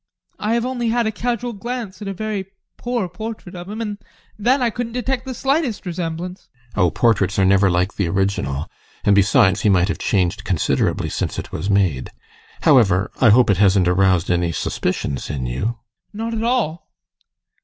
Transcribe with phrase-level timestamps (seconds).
[0.39, 3.99] I have only had a casual glance at a very poor portrait of him, and
[4.35, 6.49] then I couldn't detect the slightest resemblance.
[6.73, 6.81] GUSTAV.
[6.81, 8.67] Oh, portraits are never like the original,
[9.03, 12.09] and, besides, he might have changed considerably since it was made.
[12.61, 15.77] However, I hope it hasn't aroused any suspicions in you?
[16.15, 16.15] ADOLPH.
[16.15, 16.89] Not at all.